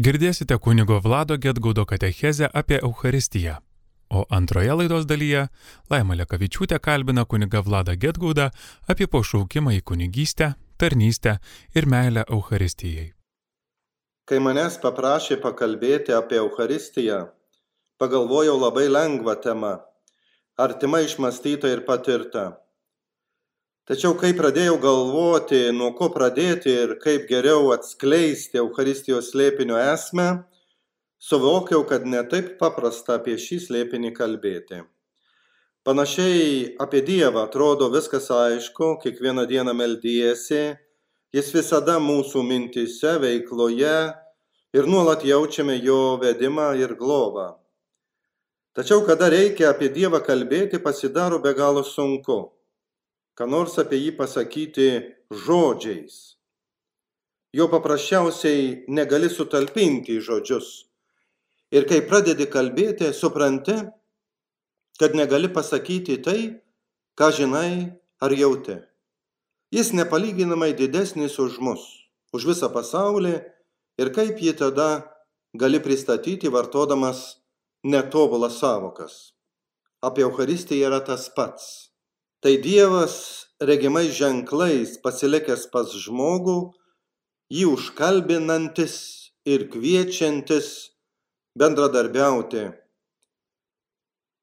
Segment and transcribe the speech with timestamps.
[0.00, 3.54] Girdėsite kunigo Vlado Getgaudo katechezę apie Eucharistiją.
[4.10, 5.42] O antroje laidos dalyje
[5.92, 8.46] Laima Lekavičiūtė kalbina kuniga Vladą Getgaudą
[8.88, 11.34] apie pašaukimą į kunigystę, tarnystę
[11.76, 13.10] ir meilę Eucharistijai.
[14.24, 17.20] Kai manęs paprašė pakalbėti apie Eucharistiją,
[18.00, 19.74] pagalvojau labai lengvą temą,
[20.56, 22.46] artimai išmastytą ir patirtą.
[23.88, 30.26] Tačiau kai pradėjau galvoti, nuo ko pradėti ir kaip geriau atskleisti Euharistijos slėpinio esmę,
[31.18, 34.82] suvokiau, kad netaip paprasta apie šį slėpinį kalbėti.
[35.88, 40.62] Panašiai apie Dievą atrodo viskas aišku, kiekvieną dieną meldyjasi,
[41.32, 43.96] jis visada mūsų mintise, veikloje
[44.76, 47.48] ir nuolat jaučiame jo vedimą ir globą.
[48.76, 52.42] Tačiau kada reikia apie Dievą kalbėti, pasidaro be galo sunku
[53.40, 54.86] ką nors apie jį pasakyti
[55.32, 56.36] žodžiais.
[57.56, 60.68] Jo paprasčiausiai negali sutalpinti į žodžius.
[61.72, 63.78] Ir kai pradedi kalbėti, supranti,
[65.00, 66.60] kad negali pasakyti tai,
[67.16, 67.72] ką žinai
[68.20, 68.76] ar jauti.
[69.72, 71.88] Jis nepalyginamai didesnis už mus,
[72.36, 73.38] už visą pasaulį
[74.02, 74.90] ir kaip jį tada
[75.56, 77.40] gali pristatyti vartodamas
[77.88, 79.30] netobulas savokas.
[80.04, 81.89] Apie Eucharistiją yra tas pats
[82.40, 86.72] tai Dievas regimais ženklais pasilikęs pas žmogų,
[87.52, 88.94] jį užkalbinantis
[89.44, 90.68] ir kviečiantis
[91.60, 92.70] bendradarbiauti.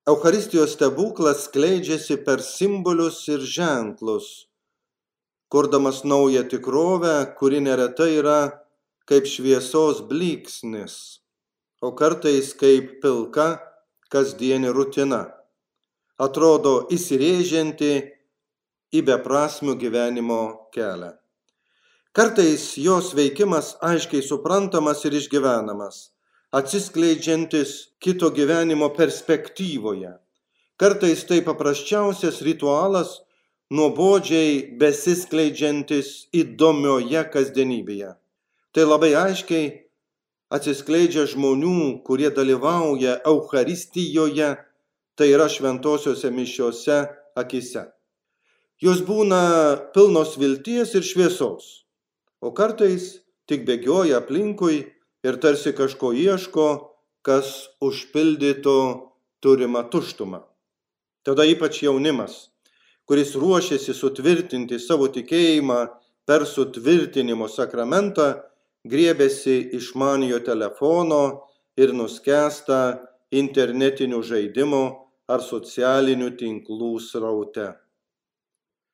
[0.08, 4.46] Eucharistijos stebuklas skleidžiasi per simbolius ir ženklus,
[5.50, 8.42] kurdamas naują tikrovę, kuri neretai yra
[9.10, 11.18] kaip šviesos blyksnis,
[11.82, 13.58] o kartais kaip pilka
[14.14, 15.37] kasdienė rutina
[16.18, 17.94] atrodo įsirėžianti
[18.94, 20.42] į beprasmių gyvenimo
[20.74, 21.14] kelią.
[22.18, 26.10] Kartais jos veikimas aiškiai suprantamas ir išgyvenamas,
[26.50, 30.16] atsiskleidžiantis kito gyvenimo perspektyvoje.
[30.82, 33.20] Kartais tai paprasčiausias ritualas,
[33.70, 38.16] nuobodžiai besiskleidžiantis įdomioje kasdienybėje.
[38.74, 39.68] Tai labai aiškiai
[40.54, 44.56] atsiskleidžia žmonių, kurie dalyvauja Eucharistijoje
[45.18, 46.98] tai yra šventosiuose mišiuose
[47.38, 47.88] akise.
[48.78, 49.42] Jos būna
[49.94, 51.88] pilnos vilties ir šviesos,
[52.46, 53.16] o kartais
[53.50, 54.84] tik bėgioja aplinkui
[55.26, 56.68] ir tarsi kažko ieško,
[57.26, 58.78] kas užpildytų
[59.42, 60.44] turimą tuštumą.
[61.26, 62.54] Tada ypač jaunimas,
[63.10, 65.80] kuris ruošiasi sutvirtinti savo tikėjimą
[66.30, 68.44] per sutvirtinimo sakramentą,
[68.88, 71.24] griebėsi išmanio telefono
[71.80, 73.02] ir nuskesta
[73.34, 74.84] internetinių žaidimų
[75.28, 77.74] ar socialinių tinklų sraute.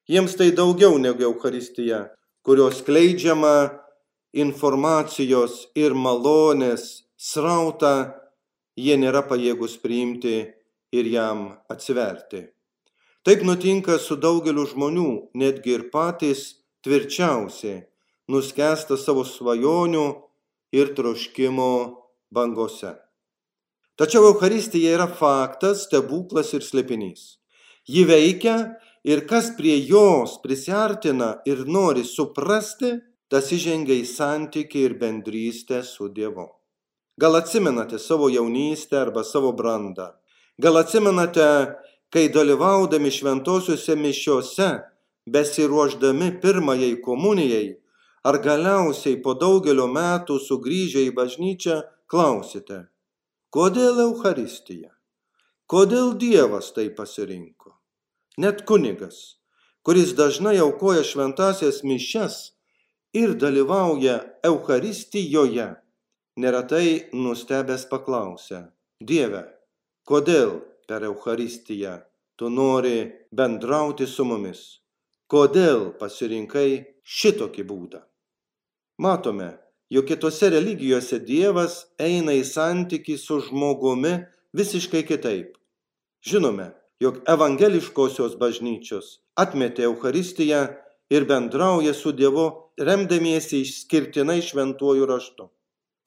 [0.10, 2.10] Jiems tai daugiau negu Euharistija,
[2.44, 3.72] kurios kleidžiama
[4.34, 7.94] informacijos ir malonės srautą
[8.76, 10.36] jie nėra pajėgus priimti
[10.94, 12.50] ir jam atsiverti.
[13.24, 17.86] Taip nutinka su daugeliu žmonių, netgi ir patys tvirčiausi,
[18.28, 20.08] nuskesta savo svajonių
[20.76, 21.72] ir troškimo
[22.34, 22.98] bangose.
[24.00, 27.38] Tačiau Euharistija yra faktas, stebuklas ir slėpinys.
[27.86, 28.56] Ji veikia
[29.06, 32.96] ir kas prie jos prisartina ir nori suprasti,
[33.30, 36.48] tas įžengia į santyki ir bendrystę su Dievu.
[37.22, 40.08] Gal atsimenate savo jaunystę arba savo brandą?
[40.58, 41.46] Gal atsimenate,
[42.10, 44.70] kai dalyvaudami šventosiuose mišiuose,
[45.30, 47.76] besiruoždami pirmajai komunijai,
[48.26, 51.78] ar galiausiai po daugelio metų sugrįžę į bažnyčią,
[52.10, 52.88] klausite,
[53.54, 54.88] Kodėl Euharistija?
[55.70, 57.76] Kodėl Dievas tai pasirinko?
[58.42, 59.20] Net kunigas,
[59.86, 62.38] kuris dažnai aukoja šventasias mišes
[63.14, 64.16] ir dalyvauja
[64.50, 65.68] Euharistijoje,
[66.42, 68.64] neretai nustebęs paklausia,
[68.98, 69.44] Dieve,
[70.02, 70.58] kodėl
[70.90, 72.00] per Euharistiją
[72.34, 74.64] tu nori bendrauti su mumis?
[75.30, 76.70] Kodėl pasirinkai
[77.06, 78.02] šitokį būdą?
[78.98, 79.52] Matome,
[79.94, 84.14] jog kitose religijose Dievas eina į santykį su žmogumi
[84.58, 85.52] visiškai kitaip.
[86.26, 86.72] Žinome,
[87.04, 90.64] jog evangeliškosios bažnyčios atmetė Euharistiją
[91.14, 92.48] ir bendrauja su Dievu
[92.90, 95.50] remdamiesi išskirtinai šventuoju raštu.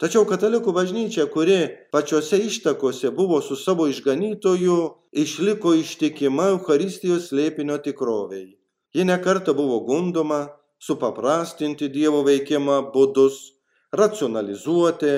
[0.02, 1.62] Tačiau katalikų bažnyčia, kuri
[1.94, 4.80] pačiose ištakose buvo su savo išganytoju,
[5.14, 8.56] išliko ištikima Euharistijos slėpinio tikroviai.
[8.92, 10.48] Ji nekarta buvo gundoma
[10.82, 13.55] supaprastinti Dievo veikimą būdus
[13.92, 15.16] racionalizuoti,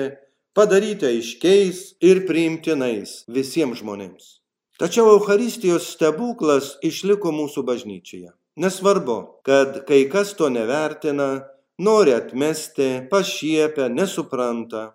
[0.53, 4.39] padaryti aiškiais ir priimtinais visiems žmonėms.
[4.79, 8.31] Tačiau Euharistijos stebuklas išliko mūsų bažnyčioje.
[8.59, 11.47] Nesvarbu, kad kai kas to nevertina,
[11.79, 14.93] nori atmesti, pašiepia, nesupranta.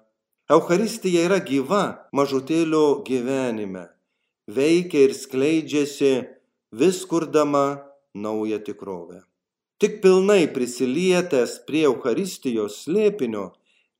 [0.53, 3.87] Eucharistija yra gyva mažutėlio gyvenime,
[4.49, 6.13] veikia ir skleidžiasi
[6.77, 7.81] vis kurdama
[8.15, 9.23] naują tikrovę.
[9.81, 13.47] Tik pilnai prisilietęs prie Eucharistijos slėpinio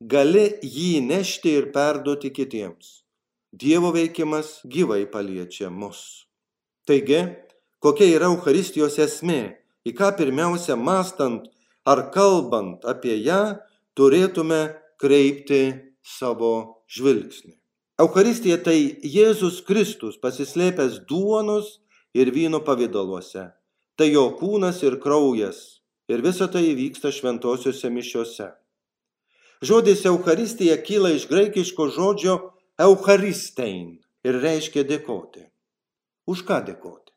[0.01, 3.01] gali jį nešti ir perduoti kitiems.
[3.55, 6.27] Dievo veikimas gyvai paliečia mus.
[6.85, 7.21] Taigi,
[7.79, 9.55] kokia yra Eucharistijos esmė,
[9.87, 11.47] į ką pirmiausia mastant
[11.87, 13.57] ar kalbant apie ją,
[13.95, 17.55] turėtume kreipti savo žvilgsnį.
[18.01, 21.79] Eucharistija tai Jėzus Kristus pasislėpęs duonos
[22.11, 23.53] ir vyno pavydaluose.
[23.95, 25.79] Tai jo kūnas ir kraujas.
[26.11, 28.51] Ir visa tai vyksta šventosiuose mišiuose.
[29.61, 32.35] Žodis Eucharistija kyla iš graikiško žodžio
[32.81, 35.45] Eucharistein ir reiškia dėkoti.
[36.27, 37.13] Už ką dėkoti?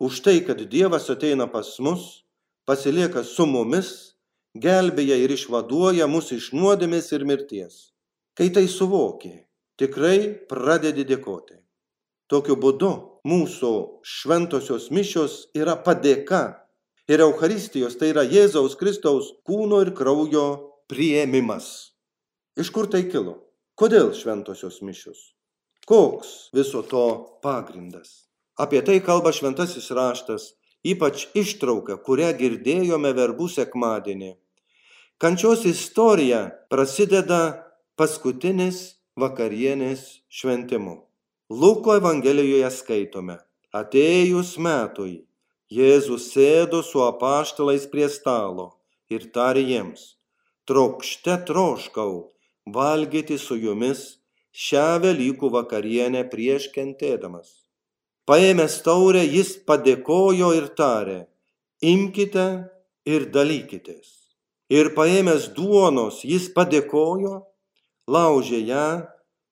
[0.00, 2.24] Už tai, kad Dievas ateina pas mus,
[2.64, 4.16] pasilieka su mumis,
[4.56, 7.92] gelbėja ir išvaduoja mus iš nuodėmės ir mirties.
[8.34, 9.44] Kai tai suvoki,
[9.76, 11.60] tikrai pradedi dėkoti.
[12.32, 12.92] Tokiu būdu
[13.28, 13.72] mūsų
[14.02, 16.42] šventosios mišios yra padėka
[17.06, 21.66] ir Eucharistijos, tai yra Jėzaus Kristaus kūno ir kraujo prieimimas.
[22.60, 23.38] Iš kur tai kilo?
[23.80, 25.32] Kodėl šventosios mišios?
[25.88, 27.04] Koks viso to
[27.44, 28.28] pagrindas?
[28.60, 30.52] Apie tai kalba šventasis raštas,
[30.84, 34.34] ypač ištrauka, kurią girdėjome verbų sekmadienį.
[35.22, 37.40] Kančios istorija prasideda
[37.96, 40.98] paskutinis vakarienės šventimu.
[41.48, 43.38] Luko Evangelijoje skaitome,
[43.72, 45.22] atėjus metui,
[45.72, 48.66] Jėzus sėdo su apaštalais prie stalo
[49.08, 50.02] ir tarė jiems,
[50.68, 52.32] trokšte troškau
[52.66, 54.02] valgyti su jumis
[54.52, 57.62] šią Velykų vakarienę prieš kentėdamas.
[58.28, 61.22] Paėmęs taurę, jis padėkojo ir tarė,
[61.82, 62.46] imkite
[63.08, 64.12] ir dalykitės.
[64.70, 67.40] Ir paėmęs duonos, jis padėkojo,
[68.06, 68.86] laužė ją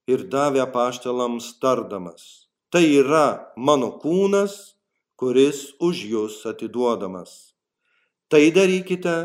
[0.06, 2.46] ir davė paštelams tardamas.
[2.70, 4.76] Tai yra mano kūnas,
[5.18, 7.56] kuris už jūs atiduodamas.
[8.30, 9.16] Tai darykite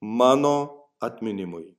[0.00, 1.74] mano atminimui.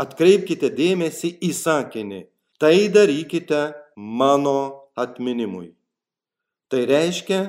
[0.00, 2.24] Atkreipkite dėmesį į sakinį.
[2.58, 3.60] Tai darykite
[3.96, 5.74] mano atminimui.
[6.70, 7.40] Tai reiškia,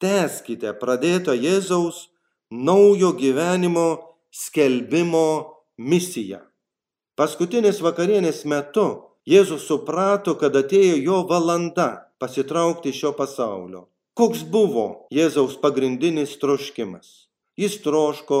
[0.00, 2.08] teskite pradėtą Jėzaus
[2.52, 3.86] naujo gyvenimo
[4.32, 5.28] skelbimo
[5.76, 6.42] misiją.
[7.16, 8.86] Paskutinės vakarienės metu
[9.28, 13.86] Jėzus suprato, kad atėjo jo valanda pasitraukti iš šio pasaulio.
[14.18, 17.28] Koks buvo Jėzaus pagrindinis troškimas?
[17.56, 18.40] Jis troško,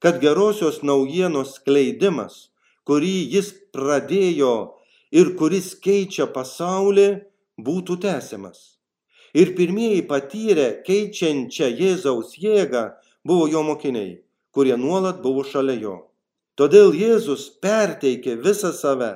[0.00, 2.50] kad gerosios naujienos skleidimas
[2.90, 4.54] kurį jis pradėjo
[5.14, 7.08] ir kuris keičia pasaulį,
[7.60, 8.60] būtų tęsiamas.
[9.36, 12.88] Ir pirmieji patyrę keičiančią Jėzaus jėgą
[13.26, 14.16] buvo jo mokiniai,
[14.50, 15.96] kurie nuolat buvo šalia jo.
[16.58, 19.12] Todėl Jėzus perteikė visą save,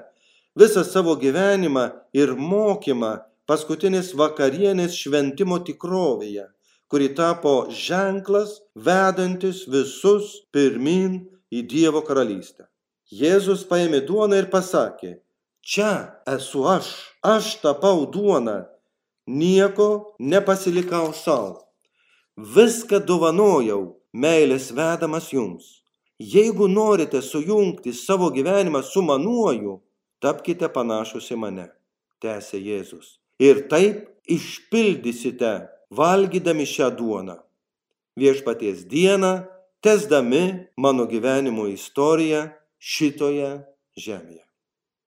[0.54, 3.16] visą savo gyvenimą ir mokymą
[3.50, 6.46] paskutinės vakarienės šventimo tikrovėje,
[6.94, 11.16] kuri tapo ženklas vedantis visus pirmin
[11.50, 12.68] į Dievo karalystę.
[13.10, 15.10] Jėzus paėmė duoną ir pasakė,
[15.58, 15.90] čia
[16.30, 16.92] esu aš,
[17.26, 18.60] aš tapau duoną,
[19.26, 21.66] nieko nepasilikau savo.
[22.38, 25.82] Viską dovanojau, meilės vedamas jums.
[26.22, 29.80] Jeigu norite sujungti savo gyvenimą su manuoju,
[30.22, 31.68] tapkite panašus į mane,
[32.22, 33.16] tęsė Jėzus.
[33.42, 35.56] Ir taip išpildysite,
[35.98, 37.36] valgydami šią duoną.
[38.16, 39.32] Viešpaties dieną,
[39.80, 40.44] tesdami
[40.76, 42.48] mano gyvenimo istoriją,
[42.78, 43.50] šitoje
[43.98, 44.44] žemėje.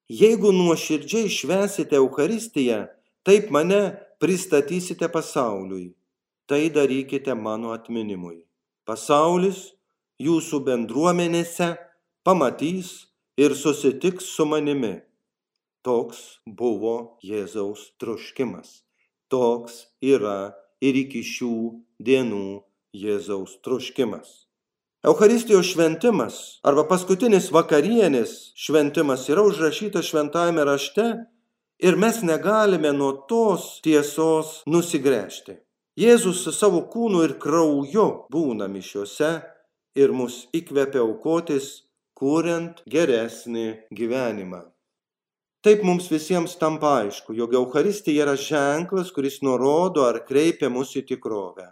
[0.07, 2.85] Jeigu nuoširdžiai švesite Eucharistiją,
[3.27, 3.81] taip mane
[4.19, 5.91] pristatysite pasauliui.
[6.47, 8.45] Tai darykite mano atminimui.
[8.87, 9.73] Pasaulis
[10.23, 11.73] jūsų bendruomenėse
[12.23, 12.93] pamatys
[13.35, 15.01] ir susitiks su manimi.
[15.83, 18.87] Toks buvo Jėzaus troškimas.
[19.27, 21.53] Toks yra ir iki šių
[22.03, 22.61] dienų
[22.97, 24.47] Jėzaus troškimas.
[25.07, 31.05] Eucharistijos šventimas arba paskutinis vakarienės šventimas yra užrašytas šventajame rašte
[31.79, 35.59] ir mes negalime nuo tos tiesos nusigręžti.
[35.97, 39.31] Jėzus su savo kūnu ir krauju būna mišiuose
[39.97, 41.69] ir mus įkvepia aukotis,
[42.17, 44.61] kuriant geresnį gyvenimą.
[45.65, 51.07] Taip mums visiems tampa aišku, jog Eucharistija yra ženklas, kuris nurodo ar kreipia mus į
[51.09, 51.71] tikrovę.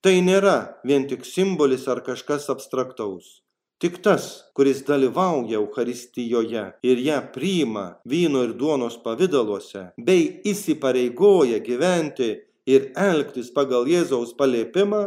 [0.00, 3.40] Tai nėra vien tik simbolis ar kažkas abstraktaus.
[3.82, 12.30] Tik tas, kuris dalyvauja Eucharistijoje ir ją priima vyno ir duonos pavydaluose, bei įsipareigoja gyventi
[12.64, 15.02] ir elgtis pagal Jėzaus paliepimą,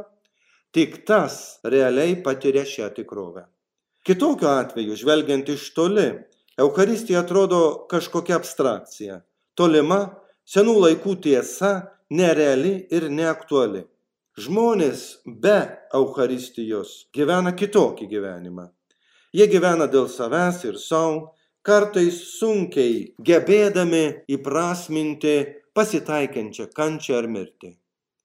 [0.75, 3.47] tik tas realiai patiria šią tikrovę.
[4.05, 6.11] Kitokiu atveju, žvelgiant iš toli,
[6.59, 9.21] Eucharistija atrodo kažkokia abstrakcija,
[9.55, 9.99] tolima,
[10.43, 11.71] senų laikų tiesa,
[12.11, 13.85] nereali ir neaktuali.
[14.39, 15.55] Žmonės be
[15.95, 18.67] Eucharistijos gyvena kitokį gyvenimą.
[19.31, 24.03] Jie gyvena dėl savęs ir savo, kartais sunkiai gebėdami
[24.35, 25.35] įprasminti
[25.77, 27.75] pasitaikiančią kančią ar mirtį.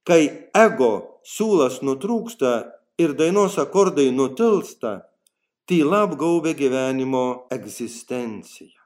[0.03, 0.23] Kai
[0.59, 2.55] ego siūlas nutrūksta
[2.99, 5.05] ir dainos akordai nutilsta,
[5.69, 8.81] tyla apgaubia gyvenimo egzistenciją.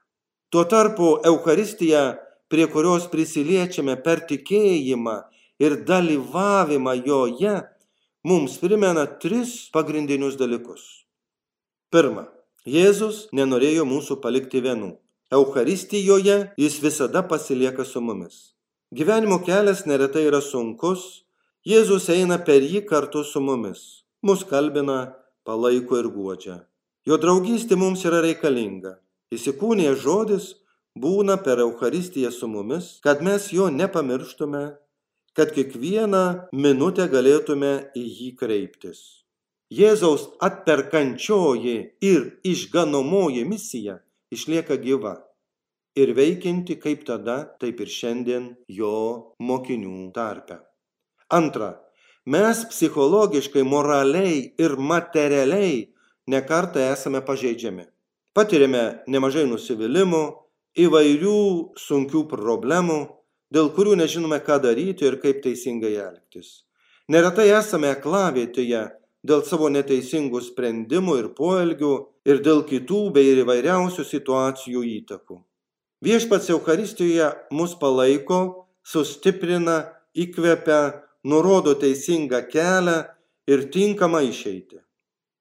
[0.50, 2.16] Tuo tarpu Eucharistija,
[2.48, 5.16] prie kurios prisiliečiame per tikėjimą,
[5.58, 7.54] ir dalyvavimą joje
[8.24, 10.82] mums primena tris pagrindinius dalykus.
[11.90, 12.28] Pirma,
[12.68, 14.92] Jėzus nenorėjo mūsų palikti vienų.
[15.32, 18.54] Eucharistijoje jis visada pasilieka su mumis.
[18.92, 21.24] Gyvenimo kelias neretai yra sunkus,
[21.68, 26.67] Jėzus eina per jį kartu su mumis, mus kalbina, palaiko ir guodžia.
[27.08, 28.98] Jo draugystė mums yra reikalinga.
[29.32, 30.52] Įsikūnė žodis
[30.98, 34.64] būna per Eucharistiją su mumis, kad mes jo nepamirštume
[35.38, 39.00] kad kiekvieną minutę galėtume į jį kreiptis.
[39.70, 44.00] Jėzaus atperkančioji ir išganomoji misija
[44.34, 45.12] išlieka gyva
[45.94, 48.48] ir veikianti kaip tada, taip ir šiandien
[48.80, 48.96] jo
[49.38, 50.58] mokinių tarpe.
[51.30, 51.70] Antra,
[52.26, 55.84] mes psichologiškai, moraliai ir materialiai
[56.28, 57.88] nekartą esame pažeidžiami.
[58.36, 60.22] Patiriame nemažai nusivylimų,
[60.78, 61.38] įvairių
[61.80, 62.98] sunkių problemų,
[63.54, 66.68] dėl kurių nežinome, ką daryti ir kaip teisingai elgtis.
[67.08, 68.84] Neretai esame aklavietėje
[69.26, 71.92] dėl savo neteisingų sprendimų ir poelgių
[72.28, 75.40] ir dėl kitų bei ir įvairiausių situacijų įtakų.
[76.04, 83.00] Viešpats Eucharistijoje mus palaiko, sustiprina, įkvepia, nurodo teisingą kelią
[83.50, 84.84] ir tinkamą išeitį.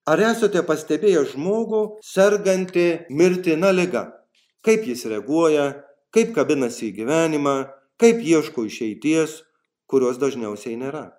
[0.08, 4.06] Ar esate pastebėję žmogų sergantį mirtina liga?
[4.64, 5.66] Kaip jis reaguoja,
[6.16, 7.56] kaip kabinasi į gyvenimą,
[8.00, 9.42] kaip ieško išeities,
[9.92, 11.10] kurios dažniausiai nėra.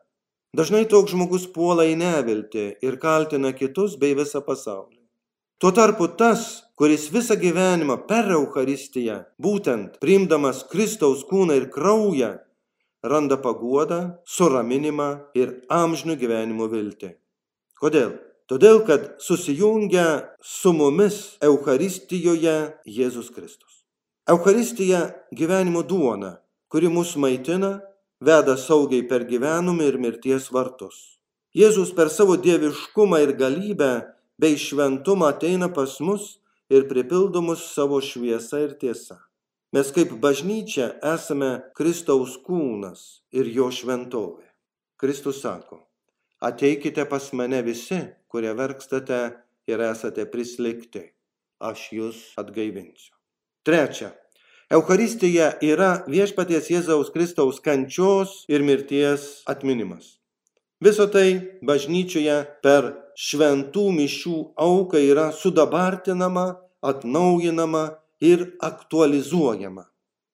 [0.56, 5.02] Dažnai toks žmogus puola į neviltį ir kaltina kitus bei visą pasaulį.
[5.60, 6.46] Tuo tarpu tas,
[6.78, 12.30] kuris visą gyvenimą per Eucharistiją, būtent priimdamas Kristaus kūną ir kraują,
[13.04, 17.12] randa paguodą, suraminimą ir amžinų gyvenimo viltį.
[17.82, 18.16] Kodėl?
[18.48, 22.56] Todėl, kad susijungia su mumis Eucharistijoje
[22.88, 23.82] Jėzus Kristus.
[24.24, 25.02] Eucharistija
[25.36, 26.38] gyvenimo duona,
[26.72, 27.82] kuri mus maitina,
[28.24, 31.18] veda saugiai per gyvenimą ir mirties vartus.
[31.52, 33.90] Jėzus per savo dieviškumą ir galybę
[34.40, 36.38] bei šventumą ateina pas mus
[36.72, 39.18] ir pripildo mus savo šviesa ir tiesa.
[39.76, 44.48] Mes kaip bažnyčia esame Kristaus kūnas ir jo šventovė.
[44.96, 45.84] Kristus sako,
[46.40, 49.20] ateikite pas mane visi, kurie verkstate
[49.68, 51.02] ir esate prislikti,
[51.60, 53.14] aš jūs atgaivinsiu.
[53.66, 54.12] Trečia,
[54.68, 60.18] Eucharistija yra viešpaties Jėzaus Kristaus kančios ir mirties atminimas.
[60.84, 66.46] Visą tai bažnyčioje per šventų mišių auką yra sudabartinama,
[66.84, 67.84] atnaujinama
[68.20, 69.88] ir aktualizuojama.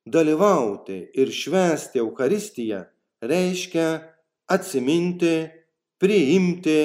[0.04, 2.82] Dalyvauti ir švęsti Eucharistiją
[3.24, 3.86] reiškia
[4.52, 5.48] atsiminti,
[6.00, 6.78] priimti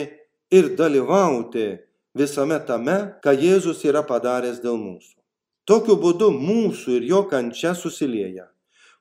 [0.51, 1.67] ir dalyvauti
[2.17, 5.15] visame tame, ką Jėzus yra padaręs dėl mūsų.
[5.69, 8.47] Tokiu būdu mūsų ir jo kančia susilieja.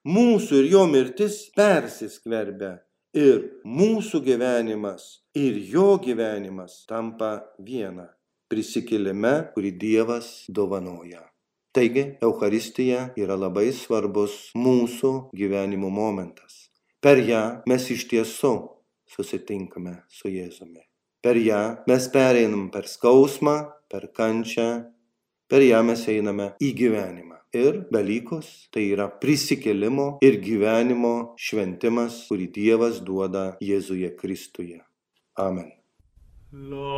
[0.09, 2.79] Mūsų ir jo mirtis persiskverbia.
[3.17, 8.11] Ir mūsų gyvenimas ir jo gyvenimas tampa viena
[8.53, 11.25] prisikėlime, kurį Dievas dovanoja.
[11.73, 16.69] Taigi, Eucharistija yra labai svarbus mūsų gyvenimo momentas.
[17.05, 18.55] Per ją mes iš tiesų
[19.15, 20.85] susitinkame su Jėzumi.
[21.25, 23.57] Per ją mes pereinam per skausmą,
[23.91, 24.69] per kančią,
[25.51, 27.39] per ją mes einame į gyvenimą.
[27.57, 34.85] Ir Velykos tai yra prisikėlimo ir gyvenimo šventimas, kurį Dievas duoda Jėzuje Kristuje.
[35.41, 35.73] Amen.
[36.53, 36.89] Las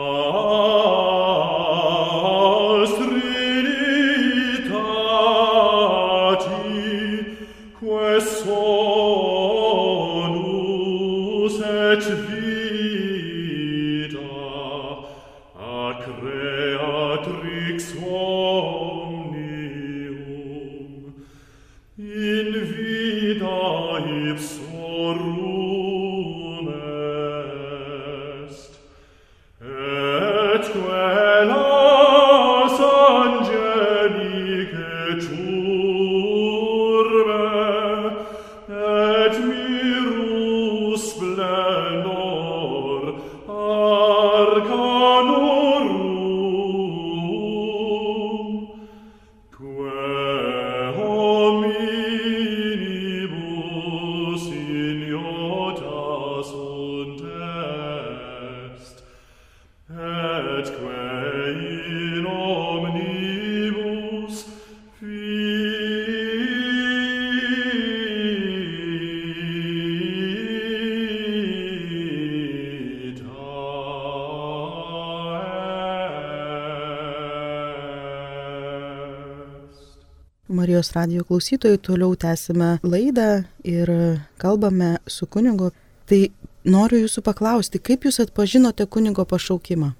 [80.80, 83.90] Marijos radio klausytojai, toliau tęsime laidą ir
[84.38, 85.68] kalbame su kunigu.
[86.08, 86.20] Tai
[86.64, 89.90] noriu jūsų paklausti, kaip jūs atpažinote kunigo pašaukimą?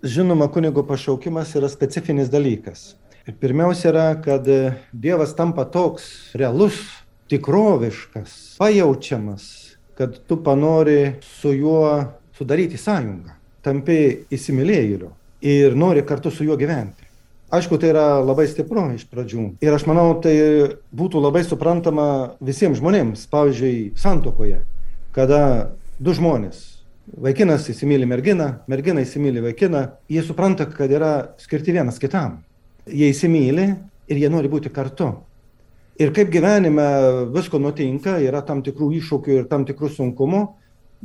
[0.00, 2.94] Žinoma, kunigo pašaukimas yra specifinis dalykas.
[3.28, 4.48] Ir pirmiausia yra, kad
[4.92, 6.80] Dievas tampa toks realus,
[7.28, 9.46] tikroviškas, pajaučiamas,
[10.00, 11.84] kad tu panori su juo
[12.38, 13.36] sudaryti sąjungą.
[13.60, 14.00] Tampi
[14.32, 15.12] įsimylėjėliu
[15.44, 17.03] ir nori kartu su juo gyventi.
[17.52, 19.44] Aišku, tai yra labai stipru iš pradžių.
[19.62, 20.34] Ir aš manau, tai
[20.96, 22.06] būtų labai suprantama
[22.40, 24.62] visiems žmonėms, pavyzdžiui, santokoje,
[25.14, 25.40] kada
[26.00, 26.62] du žmonės,
[27.06, 32.40] vaikinas įsimylė merginą, mergina įsimylė vaikiną, jie supranta, kad yra skirti vienas kitam.
[32.88, 33.68] Jie įsimylė
[34.08, 35.12] ir jie nori būti kartu.
[36.00, 36.86] Ir kaip gyvenime
[37.30, 40.40] visko nutinka, yra tam tikrų iššūkių ir tam tikrų sunkumų,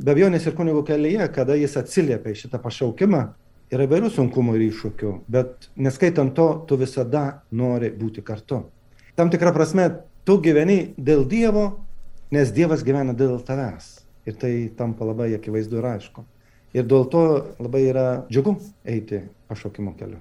[0.00, 3.22] be abejonės ir kunigo kelyje, kada jis atsiliepia šitą pašaukimą,
[3.70, 8.64] yra įvairių sunkumų ir iššūkių, bet neskaitant to, tu visada nori būti kartu.
[9.16, 9.86] Tam tikrą prasme,
[10.26, 11.66] tu gyveni dėl Dievo,
[12.34, 13.98] nes Dievas gyvena dėl tavęs.
[14.28, 16.24] Ir tai tampa labai akivaizdu ir aišku.
[16.76, 17.22] Ir dėl to
[17.58, 20.20] labai yra džiugu eiti pašaukimo keliu.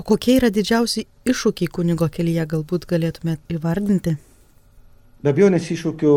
[0.00, 4.16] O kokie yra didžiausi iššūkiai kunigo kelyje, galbūt galėtumėte įvardinti?
[5.22, 6.12] Be abejonės iššūkių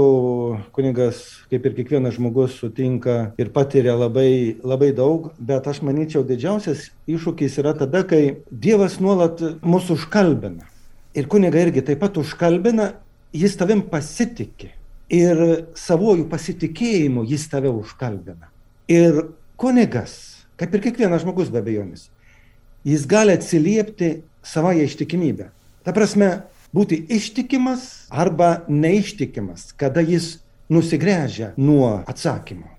[0.74, 1.20] kunigas,
[1.52, 7.60] kaip ir kiekvienas žmogus, sutinka ir patiria labai, labai daug, bet aš manyčiau, didžiausias iššūkis
[7.62, 10.66] yra tada, kai Dievas nuolat mūsų užkalbina.
[11.14, 12.96] Ir kuniga irgi taip pat užkalbina,
[13.30, 14.72] jis tavim pasitikė.
[15.14, 15.44] Ir
[15.78, 18.50] savojų pasitikėjimu jis tave užkalbina.
[18.90, 19.22] Ir
[19.62, 20.18] kunigas,
[20.58, 22.08] kaip ir kiekvienas žmogus be abejonės,
[22.82, 25.52] jis gali atsiliepti savoje ištikimybę.
[25.86, 26.40] Ta prasme,
[26.76, 32.70] būti ištikimas arba neištikimas, kada jis nusigręžia nuo atsakymo,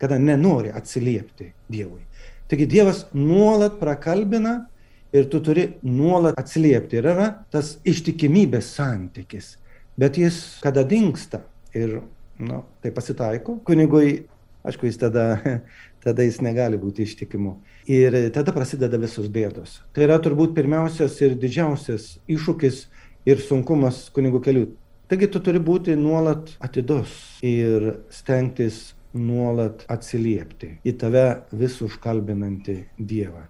[0.00, 2.02] kada nenori atsiliepti Dievui.
[2.48, 4.66] Taigi Dievas nuolat prakalbina
[5.12, 6.98] ir tu turi nuolat atsiliepti.
[7.00, 9.56] Ir yra tas ištikimybės santykis.
[9.98, 11.42] Bet jis kada dinksta
[11.76, 12.00] ir
[12.42, 14.24] nu, tai pasitaiko, kunigui,
[14.66, 15.26] aišku, jis tada,
[16.04, 17.54] tada jis negali būti ištikimu.
[17.92, 19.80] Ir tada prasideda visos bėdos.
[19.92, 22.86] Tai yra turbūt pirmiausias ir didžiausias iššūkis
[23.28, 24.64] ir sunkumas kunigų kelių.
[25.10, 27.12] Taigi tu turi būti nuolat atidus
[27.44, 33.44] ir stengtis nuolat atsiliepti į tave vis užkalbinantį Dievą.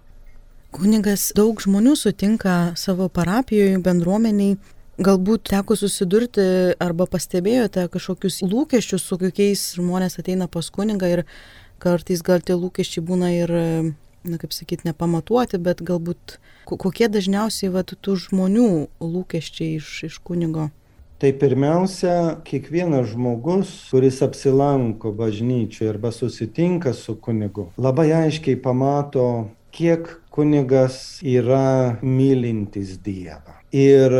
[0.73, 4.57] Kunigas daug žmonių sutinka savo parapijoje, bendruomeniai.
[5.03, 6.43] Galbūt teko susidurti
[6.81, 11.23] arba pastebėjote kažkokius lūkesčius, su kokiais žmonės ateina pas kunigą ir
[11.81, 13.53] kartais gal tie lūkesčiai būna ir
[14.23, 16.37] na, kaip sakyt, nepamatuoti, bet galbūt
[16.69, 18.69] kokie dažniausiai va, tų žmonių
[19.03, 20.69] lūkesčiai iš, iš kunigo?
[21.23, 29.27] Tai pirmiausia, kiekvienas žmogus, kuris apsilanko bažnyčioje arba susitinka su kunigu, labai aiškiai pamato,
[29.71, 33.55] kiek kunigas yra mylintis Dievą.
[33.71, 34.13] Ir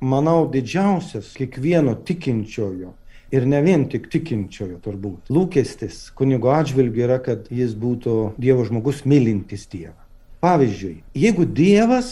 [0.00, 2.94] manau, didžiausias kiekvieno tikinčiojo
[3.30, 5.30] ir ne vien tik tikinčiojo turbūt.
[5.32, 9.98] Lūkestis kunigo atžvilgiu yra, kad jis būtų Dievo žmogus mylintis Dievą.
[10.44, 12.10] Pavyzdžiui, jeigu Dievas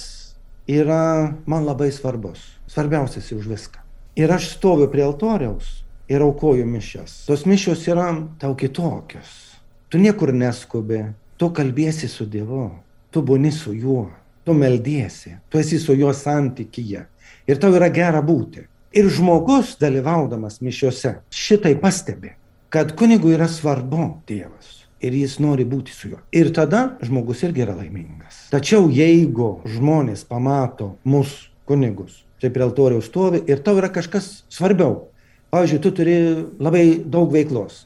[0.71, 3.83] yra man labai svarbus, svarbiausias už viską.
[4.17, 7.25] Ir aš stoviu prie altoriaus ir aukoju mišias.
[7.29, 9.59] Tos mišios yra tau kitokios.
[9.91, 11.05] Tu niekur neskubi,
[11.39, 12.71] tu kalbėsi su Dievu,
[13.11, 14.09] tu būni su juo,
[14.45, 17.05] tu meldiesi, tu esi su juo santykyje.
[17.47, 18.65] Ir tau yra gera būti.
[18.95, 22.31] Ir žmogus dalyvaudamas mišiuose šitai pastebi,
[22.71, 26.21] kad kunigui yra svarbu Dievas ir jis nori būti su juo.
[26.31, 28.45] Ir tada žmogus irgi yra laimingas.
[28.55, 31.33] Tačiau jeigu žmonės pamato mus
[31.67, 35.09] kunigus, tai prie altoriaus stovi ir tau yra kažkas svarbiau.
[35.51, 36.17] Pavyzdžiui, tu turi
[36.63, 37.85] labai daug veiklos,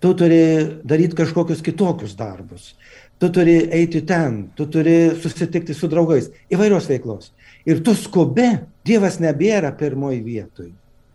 [0.00, 0.42] tu turi
[0.84, 2.74] daryti kažkokius kitokius darbus,
[3.20, 7.32] tu turi eiti ten, tu turi susitikti su draugais, įvairios veiklos.
[7.70, 8.48] Ir tu skubi,
[8.86, 10.70] Dievas nebėra pirmoji vietoj.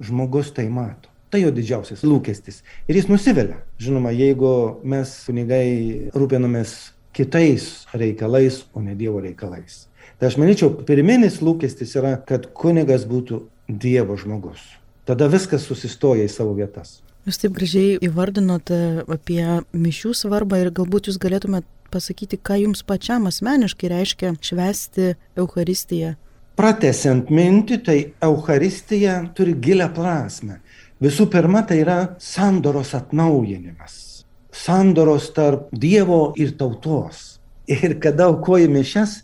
[0.05, 1.09] Žmogus tai mato.
[1.33, 2.61] Tai jo didžiausias lūkestis.
[2.87, 3.57] Ir jis nusivelia.
[3.81, 4.51] Žinoma, jeigu
[4.87, 6.75] mes kunigai rūpinamės
[7.15, 9.87] kitais reikalais, o ne Dievo reikalais.
[10.19, 14.61] Tai aš manyčiau, pirminis lūkestis yra, kad kunigas būtų Dievo žmogus.
[15.09, 17.01] Tada viskas susistoja į savo vietas.
[17.25, 18.77] Jūs taip gražiai įvardinote
[19.11, 19.41] apie
[19.73, 26.15] mišių svarbą ir galbūt jūs galėtumėte pasakyti, ką jums pačiam asmeniškai reiškia švesti Euharistiją
[26.55, 30.61] Pratesiant mintį, tai Euharistija turi gilę prasme.
[31.03, 34.23] Visų pirma, tai yra sandoros atnaujinimas.
[34.55, 37.41] Sandoros tarp Dievo ir tautos.
[37.67, 39.17] Ir kada aukoji mišes,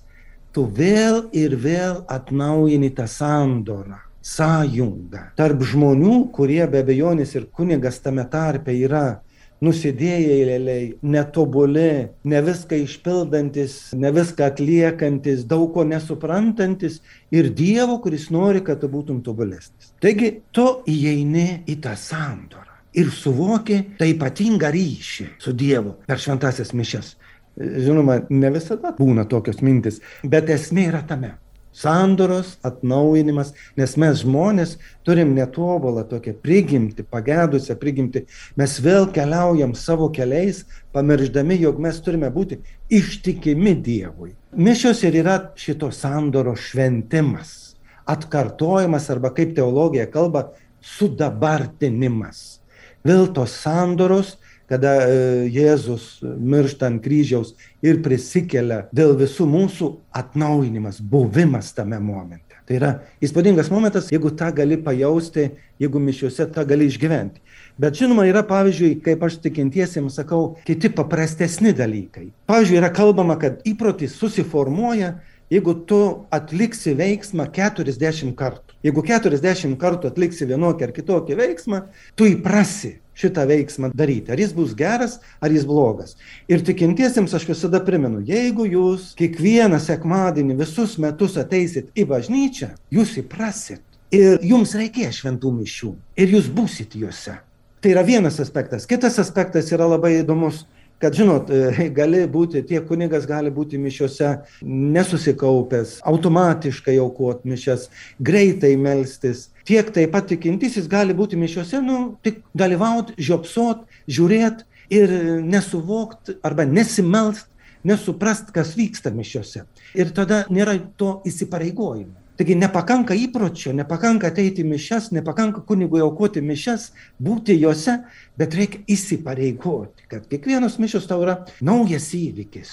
[0.51, 8.01] tu vėl ir vėl atnaujini tą sandorą, sąjungą tarp žmonių, kurie be abejonės ir kunigas
[8.03, 9.21] tame tarpe yra
[9.61, 11.91] nusidėjėliai, netobuli,
[12.25, 16.99] ne viską išpildantis, ne viską atliekantis, daug ko nesuprantantis
[17.33, 19.93] ir Dievo, kuris nori, kad tu būtum tobulesnis.
[20.01, 26.73] Taigi tu įeini į tą sandorą ir suvoki tą ypatingą ryšį su Dievu per šventasias
[26.73, 27.15] mišes.
[27.61, 31.35] Žinoma, ne visada būna tokios mintis, bet esmė yra tame
[31.73, 34.75] sandoros atnaujinimas, nes mes žmonės
[35.07, 38.25] turim netobulą tokią prigimti, pagedusią prigimti.
[38.59, 42.59] Mes vėl keliaujam savo keliais, pamirždami, jog mes turime būti
[42.91, 44.35] ištikimi Dievui.
[44.51, 50.49] Mišios ir yra šito sandoro šventimas, atkartojimas arba kaip teologija kalba,
[50.81, 52.59] sudabartinimas.
[53.07, 54.35] Vėl tos sandoros
[54.71, 55.15] kada e,
[55.51, 62.61] Jėzus miršta ant kryžiaus ir prisikelia dėl visų mūsų atnaujinimas, buvimas tame momente.
[62.71, 65.49] Tai yra įspūdingas momentas, jeigu tą gali pajausti,
[65.81, 67.41] jeigu mišiuose tą gali išgyventi.
[67.81, 72.29] Bet žinoma, yra pavyzdžiui, kaip aš tikintiesiems sakau, kiti paprastesni dalykai.
[72.47, 75.17] Pavyzdžiui, yra kalbama, kad įprotis susiformuoja,
[75.51, 75.99] jeigu tu
[76.31, 78.79] atliksi veiksmą 40 kartų.
[78.87, 84.31] Jeigu 40 kartų atliksi vienokį ar kitokį veiksmą, tu įprasi šitą veiksmą daryti.
[84.31, 86.15] Ar jis bus geras, ar jis blogas.
[86.51, 93.17] Ir tikintiesiems aš visada primenu, jeigu jūs kiekvieną sekmadienį visus metus ateisit į bažnyčią, jūs
[93.23, 93.83] įprasit.
[94.11, 95.93] Ir jums reikės šventų mišių.
[96.19, 97.37] Ir jūs busit juose.
[97.81, 98.83] Tai yra vienas aspektas.
[98.85, 100.65] Kitas aspektas yra labai įdomus
[101.01, 107.89] kad žinot, e, gali būti, tiek kunigas gali būti mišiuose nesusikaupęs, automatiškai aukot mišias,
[108.21, 109.49] greitai melstis.
[109.67, 115.13] Tiek taip pat tikintysis gali būti mišiuose, nu, tik dalyvauti, žiopsot, žiūrėti ir
[115.47, 117.47] nesuvokt arba nesimelst,
[117.87, 119.65] nesuprast, kas vyksta mišiuose.
[119.97, 122.20] Ir tada nėra to įsipareigojimo.
[122.41, 126.87] Taigi nepakanka įpročio, nepakanka ateiti mišes, nepakanka kunigui aukoti mišes,
[127.21, 127.99] būti juose,
[128.33, 132.71] bet reikia įsipareigoti, kad kiekvienas mišas tau yra naujas įvykis.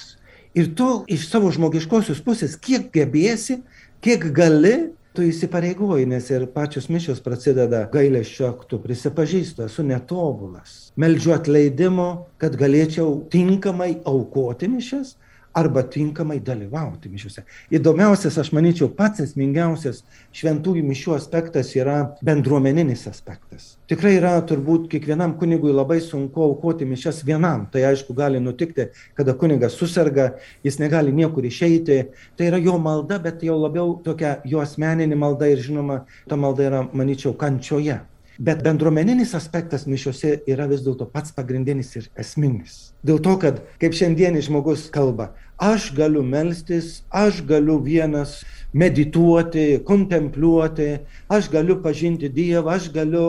[0.57, 3.59] Ir tu iš savo žmogiškosios pusės, kiek gebėsi,
[4.01, 4.73] kiek gali,
[5.13, 10.95] tu įsipareigoji, nes ir pačios mišios prasideda gailėšio aktu, prisipažįstu, esu netobulas.
[10.97, 12.09] Meldžiu atleidimo,
[12.41, 15.19] kad galėčiau tinkamai aukoti mišes
[15.59, 17.45] arba tinkamai dalyvauti mišiuose.
[17.75, 20.03] Įdomiausias, aš manyčiau, pats esmingiausias
[20.37, 23.75] šventųjų mišių aspektas yra bendruomeninis aspektas.
[23.91, 27.67] Tikrai yra turbūt kiekvienam kunigui labai sunku aukoti mišias vienam.
[27.73, 30.35] Tai aišku gali nutikti, kada kunigas susirga,
[30.67, 32.03] jis negali niekur išeiti.
[32.37, 36.69] Tai yra jo malda, bet jau labiau tokia jo asmeninė malda ir žinoma, ta malda
[36.69, 38.01] yra, manyčiau, kančioje.
[38.39, 42.93] Bet bendruomeninis aspektas mišiuose yra vis dėlto pats pagrindinis ir esminis.
[43.03, 50.89] Dėl to, kad kaip šiandienis žmogus kalba, aš galiu melstis, aš galiu vienas medituoti, kontempliuoti,
[51.27, 53.27] aš galiu pažinti Dievą, aš galiu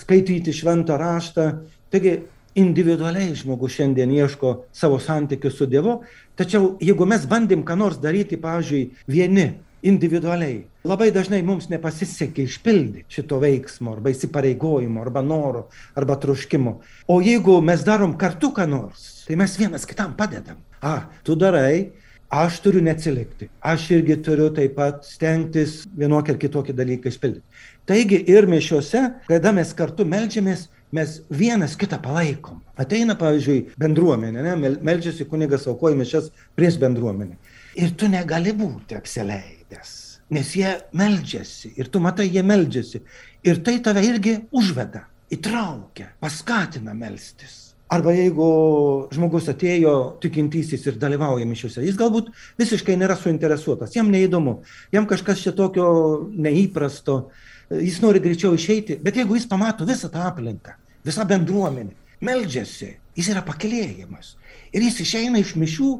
[0.00, 1.50] skaityti šventą raštą.
[1.92, 2.22] Taigi
[2.56, 6.00] individualiai žmogus šiandien ieško savo santykių su Dievu,
[6.40, 9.50] tačiau jeigu mes bandėm ką nors daryti, pavyzdžiui, vieni,
[9.82, 10.64] individualiai.
[10.84, 15.66] Labai dažnai mums nepasisekė išpildyti šito veiksmo arba įsipareigojimo arba noro
[15.98, 16.78] arba troškimo.
[17.08, 20.60] O jeigu mes darom kartu ką nors, tai mes vienas kitam padedam.
[20.80, 21.92] A, tu darai,
[22.32, 23.50] aš turiu neatsilikti.
[23.60, 27.64] Aš irgi turiu taip pat stengtis vienokį ar kitokį dalyką išpildyti.
[27.90, 32.60] Taigi ir mišiuose, kada mes kartu melžiamės, mes vienas kitą palaikom.
[32.80, 34.74] Ateina, pavyzdžiui, bendruomenė, ne?
[34.80, 37.36] melžiasi kunigas aukoja mišias prieš bendruomenę.
[37.78, 43.02] Ir tu negali būti apsileidęs meldės, nes jie meldžiasi ir tu matai, jie meldžiasi.
[43.44, 47.74] Ir tai tave irgi užveda, įtraukia, paskatina melstis.
[47.90, 54.62] Arba jeigu žmogus atėjo tikintysis ir dalyvauja mišiuose, jis galbūt visiškai nėra suinteresuotas, jam neįdomu,
[54.92, 57.30] jam kažkas čia tokio neįprasto,
[57.70, 63.32] jis nori greičiau išeiti, bet jeigu jis pamato visą tą aplinką, visą bendruomenę, meldžiasi, jis
[63.34, 64.36] yra pakilėjimas.
[64.70, 65.90] Ir jis išeina iš mišių,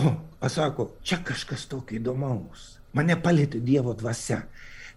[0.00, 4.42] o, pasako, čia kažkas tokio įdomaus mane palėtė Dievo dvasia.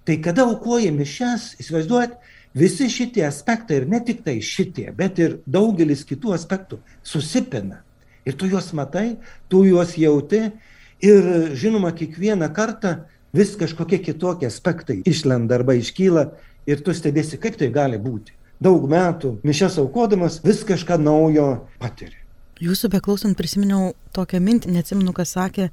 [0.06, 2.18] Tai kada aukoja mišes, įsivaizduojat,
[2.58, 7.84] visi šitie aspektai ir ne tik tai šitie, bet ir daugelis kitų aspektų susipina.
[8.26, 9.18] Ir tu juos matai,
[9.50, 10.48] tu juos jauti
[11.02, 12.96] ir žinoma, kiekvieną kartą
[13.34, 16.28] vis kažkokie kitokie aspektai išlenda arba iškyla
[16.70, 18.36] ir tu stebėsi, kaip tai gali būti.
[18.62, 21.48] Daug metų mišes aukodamas vis kažką naujo
[21.82, 22.18] patiri.
[22.62, 25.72] Jūsų beklausant prisiminiau tokią mintį, neatsimenu, kas sakė,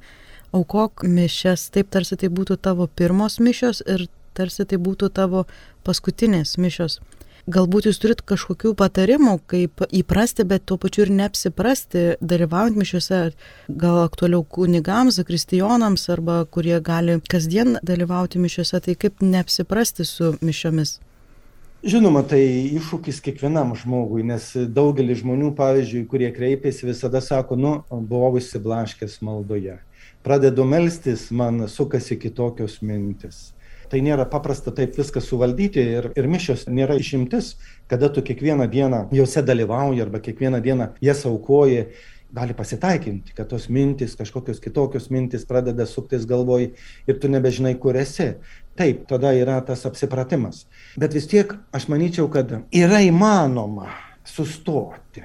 [0.53, 4.09] aukok mišes, taip tarsi tai būtų tavo pirmos mišios ir
[4.39, 5.47] tarsi tai būtų tavo
[5.87, 7.01] paskutinės mišios.
[7.49, 13.21] Galbūt jūs turit kažkokių patarimų, kaip įprasti, bet tuo pačiu ir neapsiprasti, dalyvaujant mišiuose,
[13.73, 20.99] gal aktualiau kunigams, kristijonams arba kurie gali kasdien dalyvauti mišiuose, tai kaip neapsiprasti su mišiomis.
[21.89, 22.43] Žinoma, tai
[22.75, 29.79] iššūkis kiekvienam žmogui, nes daugelis žmonių, pavyzdžiui, kurie kreipiasi, visada sako, nu, buvau įsiblaškęs maldoje.
[30.23, 33.53] Pradedu melstis, man sukasi kitokios mintis.
[33.89, 37.55] Tai nėra paprasta taip viską suvaldyti ir, ir mišios nėra išimtis,
[37.89, 41.87] kada tu kiekvieną dieną juose dalyvauji arba kiekvieną dieną jas aukoji
[42.33, 46.71] gali pasitaikinti, kad tos mintis, kažkokios kitokios mintis pradeda suktis galvoj
[47.09, 48.35] ir tu nebežinai, kur esi.
[48.77, 50.67] Taip, tada yra tas apsipratimas.
[51.01, 53.89] Bet vis tiek aš manyčiau, kad yra įmanoma
[54.29, 55.25] sustoti.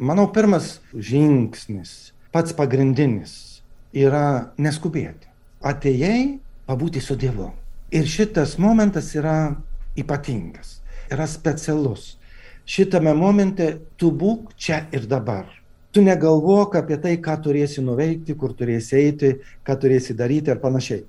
[0.00, 3.49] Manau, pirmas žingsnis, pats pagrindinis,
[3.96, 5.28] yra neskubėti.
[5.60, 7.50] Atėjai pabūti su Dievu.
[7.90, 9.54] Ir šitas momentas yra
[9.98, 10.78] ypatingas,
[11.10, 12.14] yra specialus.
[12.64, 15.48] Šitame momente tu būk čia ir dabar
[15.92, 19.32] tu negalvok apie tai, ką turėsi nuveikti, kur turėsi eiti,
[19.66, 21.02] ką turėsi daryti ir panašiai.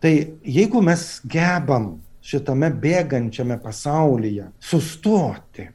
[0.00, 0.12] Tai
[0.44, 1.96] jeigu mes gebam
[2.26, 5.70] šitame bėgančiame pasaulyje sustoti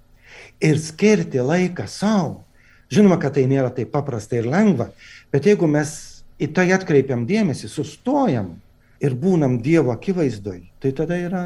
[0.62, 2.44] ir skirti laiką savo,
[2.92, 4.92] žinoma, kad tai nėra taip paprasta ir lengva,
[5.34, 8.56] bet jeigu mes į tai atkreipiam dėmesį, sustojam
[9.02, 11.44] ir būnam Dievo akivaizdoj, tai tada yra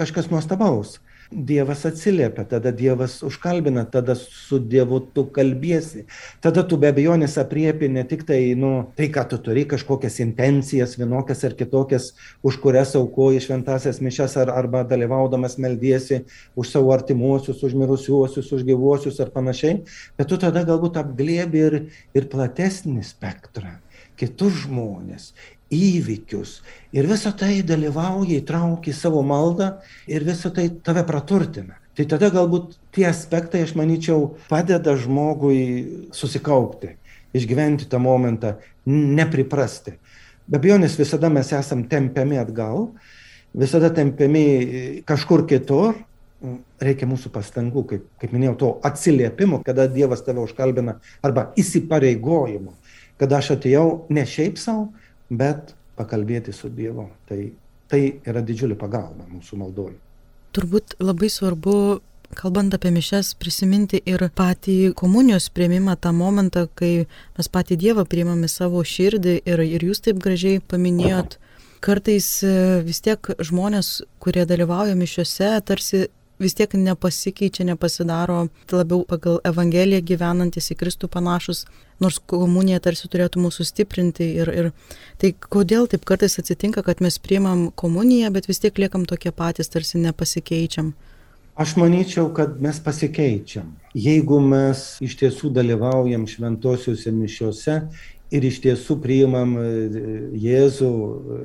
[0.00, 0.98] kažkas nuostabaus.
[1.30, 6.00] Dievas atsiliepia, tada Dievas užkalbina, tada su Dievu tu kalbėsi.
[6.42, 10.96] Tada tu be abejonės apriepi ne tik tai, nu, tai, ką tu turi, kažkokias intencijas,
[10.98, 12.08] vienokias ar kitokias,
[12.42, 16.24] už kurias aukoji šventasias mišes ar, arba dalyvaudamas meldiesi
[16.58, 19.84] už savo artimuosius, už mirusiuosius, už gyvuosius ar panašiai,
[20.18, 21.78] bet tu tada galbūt apglėbi ir,
[22.10, 23.76] ir platesnį spektrą
[24.20, 25.30] kitus žmonės
[25.70, 26.60] įvykius.
[26.92, 29.76] Ir visą tai dalyvauja, įtraukia į savo maldą
[30.10, 31.78] ir visą tai tave praturtina.
[31.96, 36.94] Tai tada galbūt tie aspektai, aš manyčiau, padeda žmogui susikaupti,
[37.36, 38.56] išgyventi tą momentą,
[38.86, 39.96] nepriprasti.
[40.50, 42.88] Be abejonės visada mes esam tempiami atgal,
[43.54, 45.98] visada tempiami kažkur kitur,
[46.80, 52.74] reikia mūsų pastangų, kaip, kaip minėjau, to atsiliepimo, kada Dievas tave užkalbina, arba įsipareigojimo,
[53.20, 54.88] kad aš atėjau ne šiaip savo,
[55.30, 57.10] bet pakalbėti su Dievu.
[57.28, 57.40] Tai,
[57.90, 59.92] tai yra didžiulė pagalba mūsų maldoj.
[60.56, 61.74] Turbūt labai svarbu,
[62.38, 67.06] kalbant apie mišes, prisiminti ir patį komunijos prieimimą, tą momentą, kai
[67.36, 71.36] mes patį Dievą priimame savo širdį ir, ir jūs taip gražiai paminėjot.
[71.80, 72.54] Kartais e,
[72.84, 76.08] vis tiek žmonės, kurie dalyvauja mišiuose, tarsi
[76.40, 81.66] vis tiek nepasikeičia, nepasidaro labiau pagal Evangeliją gyvenantis į Kristų panašus,
[82.00, 84.30] nors komunija tarsi turėtų mūsų stiprinti.
[84.40, 84.70] Ir, ir
[85.20, 89.68] tai kodėl taip kartais atsitinka, kad mes priimam komuniją, bet vis tiek liekam tokie patys,
[89.72, 90.94] tarsi nepasikeičiam.
[91.60, 93.74] Aš manyčiau, kad mes pasikeičiam.
[93.92, 97.76] Jeigu mes iš tiesų dalyvaujam šventosiuose mišiuose
[98.30, 99.66] ir iš tiesų priimam e,
[100.40, 100.90] Jėzų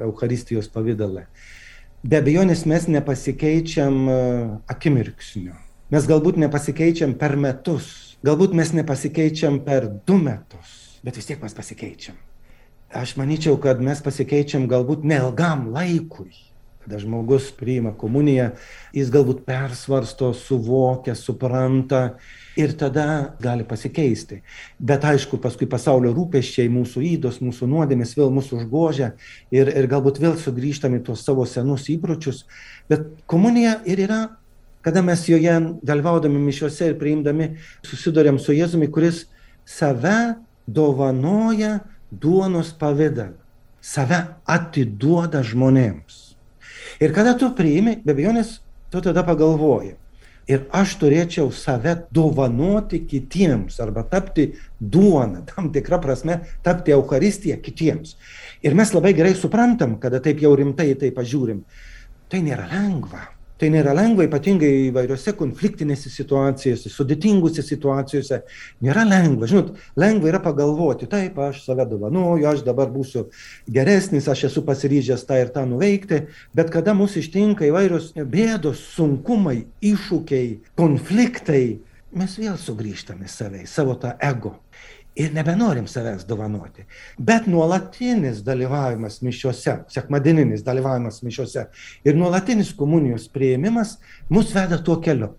[0.06, 1.26] Euharistijos pavydalą
[2.06, 4.18] be abejonės mes nepasikeičiam e,
[4.72, 5.56] akimirksniu.
[5.94, 11.54] Mes galbūt nepasikeičiam per metus, galbūt mes nepasikeičiam per du metus, bet vis tiek mes
[11.58, 12.18] pasikeičiam.
[12.96, 16.32] Aš manyčiau, kad mes pasikeičiam galbūt neilgam laikui.
[16.86, 18.52] Kada žmogus priima komuniją,
[18.94, 22.20] jis galbūt persvarsto, suvokia, supranta
[22.56, 24.42] ir tada gali pasikeisti.
[24.80, 29.12] Bet aišku, paskui pasaulio rūpeščiai, mūsų įdos, mūsų nuodėmės vėl mūsų užgožia
[29.52, 32.46] ir, ir galbūt vėl sugrįžtame tuos savo senus įpročius.
[32.90, 34.22] Bet komunija ir yra,
[34.86, 37.56] kada mes joje dalyvaudami mišiuose ir priimdami
[37.88, 39.26] susidurėm su Jėzumi, kuris
[39.66, 40.36] save
[40.68, 41.80] dovanoja
[42.12, 43.36] duonos pavydalą,
[43.82, 46.22] save atiduoda žmonėms.
[47.02, 48.60] Ir kada tu priimi, be abejonės,
[48.94, 49.96] tu tada pagalvoji,
[50.48, 58.16] ir aš turėčiau save dovanoti kitiems arba tapti duona, tam tikrą prasme tapti Euharistija kitiems.
[58.66, 61.64] Ir mes labai gerai suprantam, kada taip jau rimtai tai pažiūrim.
[62.30, 63.35] Tai nėra lengva.
[63.56, 68.42] Tai nėra lengva, ypatingai įvairiose konfliktinėse situacijose, sudėtingose situacijose.
[68.84, 69.48] Nėra lengva.
[69.48, 73.30] Žinot, lengva yra pagalvoti, taip, aš save dovanoju, aš dabar būsiu
[73.72, 76.26] geresnis, aš esu pasiryžęs tą ir tą nuveikti,
[76.58, 81.64] bet kada mus ištinka įvairios bėdos, sunkumai, iššūkiai, konfliktai,
[82.16, 84.58] mes vėl sugrįžtame savai, savo tą ego
[85.16, 86.86] ir nebenorim savęs dovanoti.
[87.20, 91.68] Bet nuolatinis dalyvavimas mišiuose, sekmadieninis dalyvavimas mišiuose
[92.06, 93.98] ir nuolatinis komunijos prieimimas
[94.30, 95.36] mus veda tuo keliu.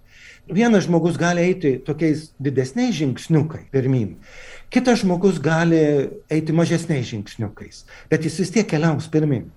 [0.47, 4.13] Vienas žmogus gali eiti tokiais didesniais žingsniukai pirmin,
[4.71, 5.81] kitas žmogus gali
[6.31, 9.51] eiti mažesniais žingsniukais, bet jis vis tiek keliaus pirmin.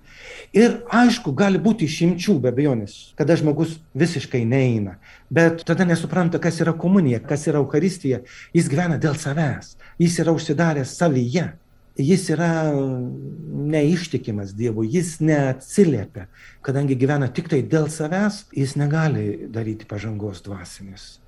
[0.56, 4.98] Ir aišku, gali būti išimčių be abejonės, kada žmogus visiškai neina,
[5.30, 8.22] bet tada nesupranta, kas yra komunija, kas yra Euharistija,
[8.56, 11.50] jis gyvena dėl savęs, jis yra užsidaręs savyje.
[12.00, 12.72] jis yra
[13.70, 16.26] neištikimas Dievui, jis neatsiliepia,
[16.64, 21.18] kadangi gyvena tik tai dėl savęs, jis negali daryti pažangos dvasinės.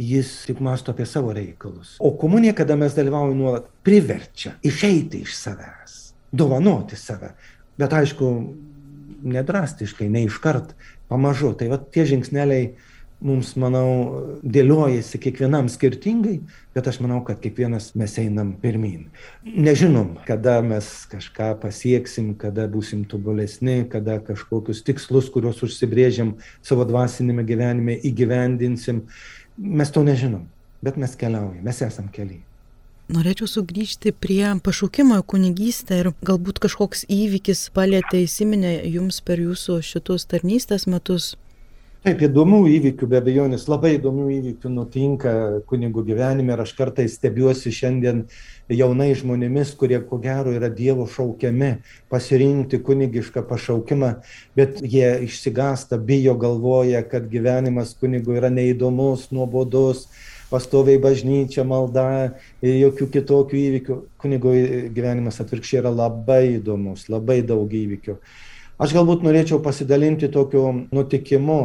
[0.00, 1.96] Jis tik masto apie savo reikalus.
[2.00, 5.98] O komunija, kada mes dalyvaujame nuolat, priverčia išeiti iš savęs,
[6.32, 7.34] dovanoti save.
[7.80, 8.32] Bet aišku,
[9.22, 10.74] nedrastiškai, ne iškart,
[11.08, 11.52] pamažu.
[11.58, 12.72] Tai va tie žingsneliai
[13.22, 13.88] mums, manau,
[14.42, 16.40] dėliojasi kiekvienam skirtingai,
[16.74, 19.06] bet aš manau, kad kiekvienas mes einam pirmin.
[19.46, 27.46] Nežinom, kada mes kažką pasieksim, kada būsim tobulesni, kada kažkokius tikslus, kuriuos užsibrėžiam savo dvasinėme
[27.46, 29.04] gyvenime, įgyvendinsim.
[29.56, 30.48] Mes to nežinom,
[30.82, 32.42] bet mes keliaujame, mes esam keliai.
[33.10, 39.80] Norėčiau sugrįžti prie pašaukimo į kunigystę ir galbūt kažkoks įvykis palėtė įsiminė jums per jūsų
[39.82, 41.32] šitus tarnystės metus.
[42.02, 45.34] Taip, įdomių įvykių, be abejonės, labai įdomių įvykių nutinka
[45.70, 48.24] kunigų gyvenime ir aš kartais stebiuosi šiandien
[48.70, 51.76] jaunai žmonėmis, kurie ko gero yra Dievo šaukiami
[52.10, 54.16] pasirinkti kunigišką pašaukimą,
[54.58, 60.08] bet jie išsigasta, bijo, galvoja, kad gyvenimas kunigų yra neįdomus, nuobodus,
[60.52, 62.04] pastoviai bažnyčia, malda,
[62.62, 63.98] jokių kitokių įvykių.
[64.20, 64.52] Kunigo
[64.94, 68.18] gyvenimas atvirkščiai yra labai įdomus, labai daug įvykių.
[68.82, 71.60] Aš galbūt norėčiau pasidalinti tokiu nutikimu,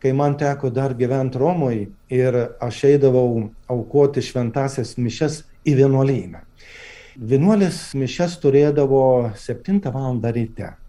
[0.00, 6.44] kai man teko dar gyventi Romoje ir aš eidavau aukoti šventasias mišes į vienuolyną.
[7.20, 9.02] Vienuolis mišes turėdavo
[9.36, 10.20] 7 val.
[10.32, 10.79] ryte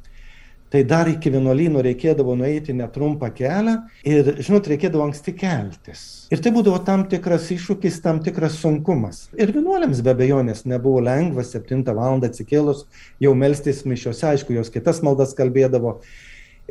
[0.72, 3.76] tai dar iki vienuolyno reikėdavo nueiti netrumpą kelią
[4.08, 6.04] ir, žinot, reikėdavo anksti keltis.
[6.32, 9.26] Ir tai būdavo tam tikras iššūkis, tam tikras sunkumas.
[9.36, 12.22] Ir vienuolėms be abejonės nebuvo lengva 7 val.
[12.24, 12.86] atsikėlus
[13.20, 16.00] jau melstis mišiuose, aišku, jos kitas maldas kalbėdavo.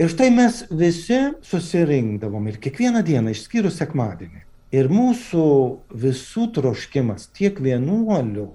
[0.00, 4.46] Ir štai mes visi susirinkdavom ir kiekvieną dieną, išskyrus sekmadienį.
[4.70, 5.44] Ir mūsų
[5.92, 8.46] visų troškimas, tiek vienuolių,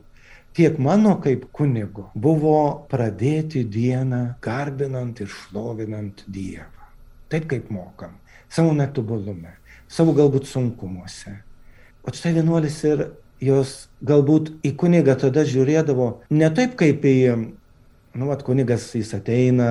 [0.55, 6.87] tiek mano kaip kunigo buvo pradėti dieną garbinant ir šlovinant Dievą.
[7.29, 8.13] Taip kaip mokam,
[8.47, 9.51] savo netobulume,
[9.91, 11.35] savo galbūt sunkumuose.
[12.07, 13.03] O štai vienuolis ir
[13.43, 17.17] jos galbūt į kunigą tada žiūrėdavo ne taip kaip į,
[18.15, 19.67] nu, vat kunigas jis ateina,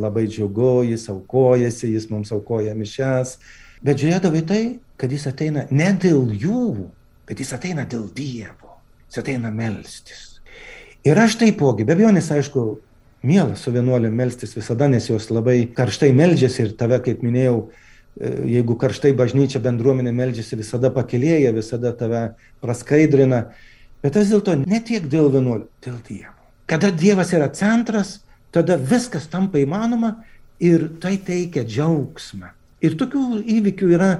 [0.00, 3.36] labai džiugu, jis aukojasi, jis mums aukoja mišes,
[3.84, 4.64] bet žiūrėdavo į tai,
[4.96, 6.88] kad jis ateina ne dėl jų,
[7.28, 8.71] bet jis ateina dėl Dievo
[9.12, 10.40] jis ateina melstis.
[11.04, 12.78] Ir aš taipogi, be abejonės, aišku,
[13.26, 17.68] mielas su vienuoliu melstis visada, nes jos labai karštai meldžiasi ir tave, kaip minėjau,
[18.16, 22.22] e, jeigu karštai bažnyčia bendruomenė meldžiasi, visada pakilėja, visada tave
[22.62, 23.50] praskaidrina.
[24.02, 26.38] Bet vis dėlto ne tiek dėl vienuolių, dėl Dievo.
[26.66, 28.22] Kada Dievas yra centras,
[28.54, 30.22] tada viskas tampa įmanoma
[30.62, 32.54] ir tai teikia džiaugsmą.
[32.82, 34.10] Ir tokių įvykių yra,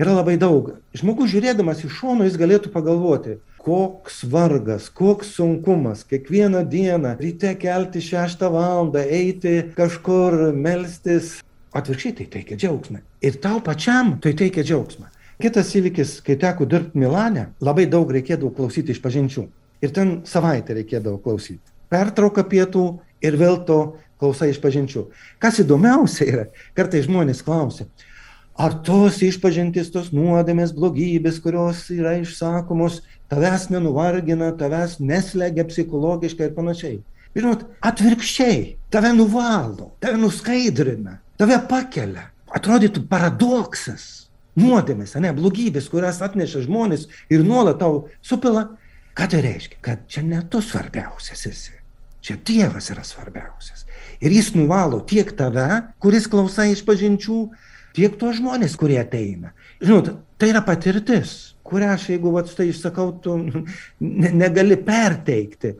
[0.00, 0.74] yra labai daug.
[0.96, 8.02] Žmogus žiūrėdamas iš šono jis galėtų pagalvoti, koks vargas, koks sunkumas kiekvieną dieną ryte kelti
[8.02, 11.38] šeštą valandą, eiti kažkur melstis.
[11.72, 13.00] Atvirkščiai tai teikia džiaugsmą.
[13.24, 15.08] Ir tau pačiam tai teikia džiaugsmą.
[15.42, 19.46] Kitas įvykis, kai teko dirbti Milane, labai daug reikėdavo klausyti iš pažinčių.
[19.82, 21.64] Ir ten savaitę reikėdavo klausyti.
[21.90, 22.84] Pertrauka pietų
[23.24, 23.80] ir vėl to
[24.20, 25.08] klausai iš pažinčių.
[25.42, 26.44] Kas įdomiausia yra,
[26.78, 27.88] kartai žmonės klausia,
[28.54, 33.00] ar tos išpažintis, tos nuodėmės, blogybės, kurios yra išsakomos,
[33.32, 36.98] tavęs nenuvargina, tavęs neslegia psichologiškai ir panašiai.
[37.32, 38.58] Žinot, atvirkščiai,
[38.92, 42.28] tave nuvalo, tave nuskaidrina, tave pakelia.
[42.52, 44.28] Atrodytų paradoksas.
[44.60, 48.66] Nuodėmės, ne, blogybės, kurias atneša žmonės ir nuolat tau supila.
[49.16, 49.78] Ką tai reiškia?
[49.80, 51.72] Kad čia ne tu svarbiausias esi.
[52.20, 53.86] Čia Dievas yra svarbiausias.
[54.20, 57.38] Ir jis nuvalo tiek tave, kuris klausai iš pažinčių,
[57.96, 59.54] tiek tuos žmonės, kurie ateina.
[59.80, 65.74] Žinot, tai yra patirtis, kurią aš, jeigu vat štai išsakau, tu ne, negali perteikti.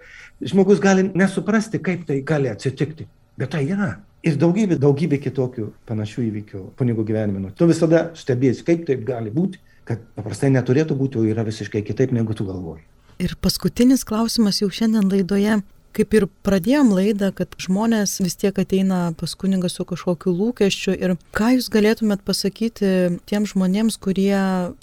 [0.52, 3.06] Žmogus gali nesuprasti, kaip tai gali atsitikti,
[3.38, 3.92] bet tai yra.
[4.22, 7.50] Ir daugybė, daugybė kitokių panašių įvykių kunigų gyvenime.
[7.58, 9.58] Tu visada stebėsi, kaip taip gali būti,
[9.88, 12.84] kad paprastai neturėtų būti, o yra visiškai kitaip, negu tu galvoji.
[13.22, 15.58] Ir paskutinis klausimas jau šiandien laidoje
[15.96, 21.14] kaip ir pradėjom laidą, kad žmonės vis tiek ateina pas kunigą su kažkokiu lūkesčiu ir
[21.36, 22.92] ką jūs galėtumėt pasakyti
[23.28, 24.32] tiems žmonėms, kurie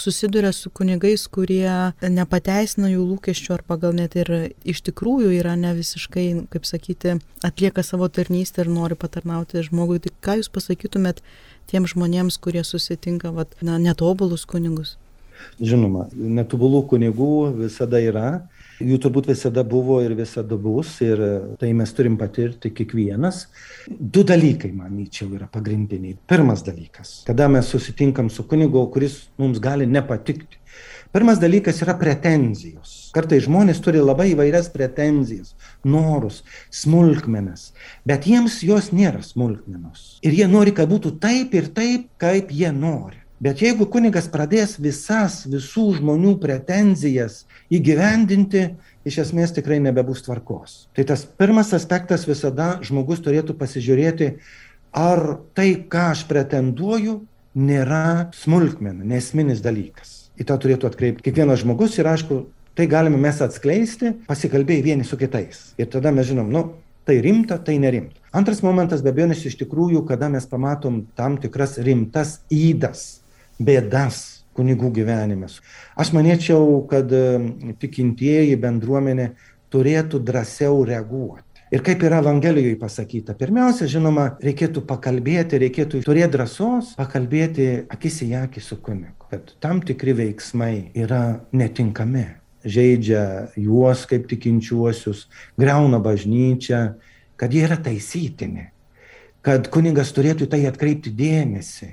[0.02, 4.32] susiduria su kunigais, kurie nepateisina jų lūkesčių arba gal net ir
[4.64, 10.02] iš tikrųjų yra ne visiškai, kaip sakyti, atlieka savo tarnystę ir nori patarnauti žmogui.
[10.04, 11.24] Tai ką jūs pasakytumėt
[11.70, 14.98] tiems žmonėms, kurie susitinka vat, na, netobulus kunigus?
[15.60, 18.30] Žinoma, netobulų kunigų visada yra
[18.80, 21.20] Jų turbūt visada buvo ir visada bus ir
[21.60, 23.42] tai mes turim patirti kiekvienas.
[23.90, 26.16] Du dalykai, manyčiau, yra pagrindiniai.
[26.32, 30.64] Pirmas dalykas, kada mes susitinkam su kunigu, kuris mums gali nepatikti.
[31.12, 37.72] Pirmas dalykas yra pretenzijos Kartai žmonės turi labai įvairias pretenzijas, norus, smulkmenas,
[38.06, 40.20] bet jiems jos nėra smulkmenos.
[40.22, 43.19] Ir jie nori, kad būtų taip ir taip, kaip jie nori.
[43.40, 48.66] Bet jeigu kunigas pradės visas visų žmonių pretenzijas įgyvendinti,
[49.08, 50.90] iš esmės tikrai nebebus tvarkos.
[50.92, 54.34] Tai tas pirmas aspektas visada žmogus turėtų pasižiūrėti,
[54.92, 55.22] ar
[55.56, 57.22] tai, ką aš pretenduoju,
[57.56, 60.34] nėra smulkmena, nesminis dalykas.
[60.36, 62.42] Į tą turėtų atkreipti kiekvienas žmogus ir aišku,
[62.76, 65.70] tai galime mes atskleisti, pasikalbėję vieni su kitais.
[65.80, 66.66] Ir tada mes žinom, nu,
[67.08, 68.20] tai rimta, tai nerimta.
[68.36, 73.24] Antras momentas, be abejonės, iš tikrųjų, kada mes pamatom tam tikras rimtas įdas,
[73.60, 75.48] bėdas kunigų gyvenime.
[76.00, 77.12] Aš manyčiau, kad
[77.80, 79.34] tikintieji bendruomenė
[79.72, 81.46] turėtų drąsiau reaguoti.
[81.70, 88.30] Ir kaip yra Evangelijoje pasakyta, pirmiausia, žinoma, reikėtų pakalbėti, reikėtų turėti drąsos pakalbėti akis į
[88.40, 92.26] akį su kunigu, kad tam tikri veiksmai yra netinkami,
[92.66, 93.22] žaidžia
[93.62, 95.28] juos kaip tikinčiuosius,
[95.62, 96.82] greuna bažnyčią,
[97.38, 98.72] kad jie yra taisytini,
[99.46, 101.92] kad kunigas turėtų tai atkreipti dėmesį,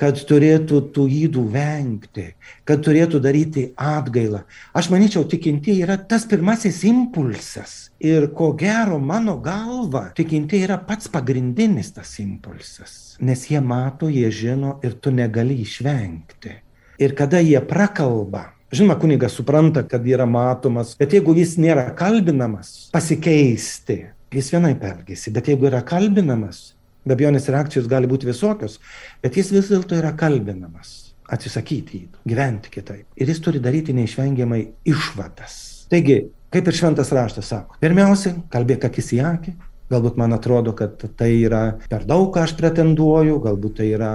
[0.00, 2.26] kad turėtų tų įdų vengti,
[2.66, 4.42] kad turėtų daryti atgailą.
[4.74, 7.76] Aš manyčiau, tikintieji yra tas pirmasis impulsas.
[8.02, 13.16] Ir ko gero, mano galva, tikintieji yra pats pagrindinis tas impulsas.
[13.22, 16.58] Nes jie mato, jie žino ir tu negali išvengti.
[16.98, 22.88] Ir kada jie prakalba, Žinoma, kunigas supranta, kad yra matomas, bet jeigu jis nėra kalbinamas
[22.90, 24.00] pasikeisti,
[24.34, 26.73] jis vienaip elgesi, bet jeigu yra kalbinamas,
[27.04, 28.78] Be abejonės reakcijos gali būti visokios,
[29.22, 33.06] bet jis vis dėlto yra kalbinamas atsisakyti jį, gyventi kitaip.
[33.16, 35.54] Ir jis turi daryti neišvengiamai išvadas.
[35.92, 36.18] Taigi,
[36.52, 39.54] kaip ir šventas raštas sako, pirmiausia, kalbėk akis į akį,
[39.92, 44.12] galbūt man atrodo, kad tai yra per daug, ką aš pretenduoju, galbūt tai yra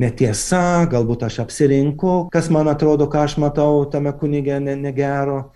[0.00, 5.48] netiesa, galbūt aš apsirinku, kas man atrodo, ką aš matau tame kunigė negero.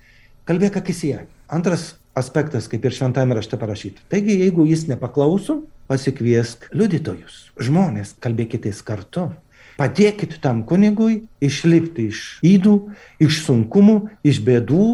[0.49, 1.29] Kalbėk akis į akį.
[1.53, 4.03] Antras aspektas, kaip ir šventame rašte parašyta.
[4.11, 9.31] Taigi, jeigu jis nepaklauso, pasikviesk liudytojus, žmonės, kalbėkitės kartu.
[9.79, 12.75] Padėkit tam kunigui išlipti iš įdų,
[13.25, 14.87] iš sunkumų, iš bėdų,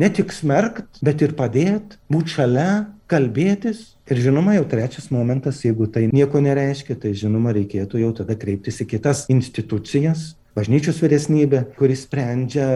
[0.00, 2.70] ne tik smerkt, bet ir padėt, būti šalia,
[3.10, 3.96] kalbėtis.
[4.10, 8.80] Ir žinoma, jau trečias momentas, jeigu tai nieko nereiškia, tai žinoma, reikėtų jau tada kreiptis
[8.82, 12.66] į kitas institucijas, bažnyčios vyresnybė, kuris sprendžia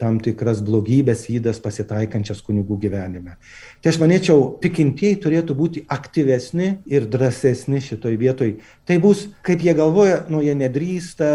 [0.00, 3.36] tam tikras blogybės įdas pasitaikančias kunigų gyvenime.
[3.80, 8.54] Tai aš manyčiau, tikintieji turėtų būti aktyvesni ir drąsesni šitoj vietoj.
[8.88, 11.30] Tai bus, kaip jie galvoja, nu jie nedrįsta,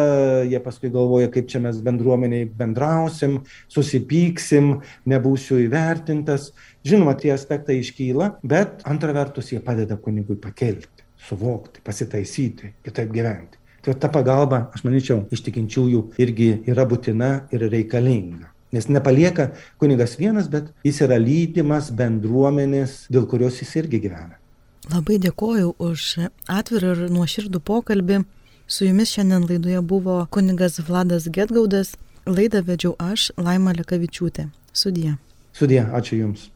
[0.49, 3.41] jie paskui galvoja, kaip čia mes bendruomeniai bendrausim,
[3.71, 4.79] susipyksim,
[5.09, 6.51] nebūsiu įvertintas.
[6.85, 13.64] Žinoma, tie aspektai iškyla, bet antra vertus jie padeda kunigui pakelti, suvokti, pasitaisyti, kitaip gyventi.
[13.85, 18.49] Tai ta pagalba, aš manyčiau, iš tikinčiųjų irgi yra būtina ir reikalinga.
[18.73, 24.39] Nes nepalieka kunigas vienas, bet jis yra lydimas bendruomenės, dėl kurios jis irgi gyvena.
[24.89, 26.07] Labai dėkoju už
[26.49, 28.23] atvirą ir nuoširdų pokalbį.
[28.65, 31.93] Su jumis šiandien laidoje buvo kunigas Vladas Getgaudas.
[32.25, 34.49] Laidą vedžiau aš, Laima Lekavičiūtė.
[34.73, 35.13] Sudie.
[35.53, 36.49] Sudie, ačiū Jums.